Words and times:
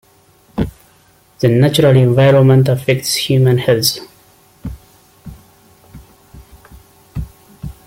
The 0.57 1.47
natural 1.47 1.95
environment 1.95 2.67
affects 2.67 3.13
human 3.13 3.59
health. 3.59 3.99